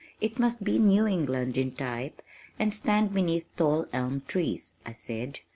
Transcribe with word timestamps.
It 0.19 0.39
must 0.39 0.63
be 0.63 0.79
New 0.79 1.05
England 1.05 1.59
in 1.59 1.73
type 1.73 2.23
and 2.57 2.73
stand 2.73 3.13
beneath 3.13 3.45
tall 3.55 3.85
elm 3.93 4.23
trees," 4.27 4.73
I 4.83 4.93
said. 4.93 5.41